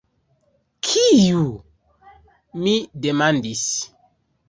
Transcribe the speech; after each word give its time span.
Kiu?“ 0.87 1.43
mi 2.63 2.75
demandis. 3.07 3.63